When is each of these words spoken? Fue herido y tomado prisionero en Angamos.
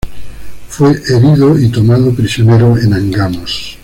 Fue 0.67 0.93
herido 1.09 1.59
y 1.59 1.69
tomado 1.69 2.11
prisionero 2.11 2.75
en 2.75 2.91
Angamos. 2.91 3.77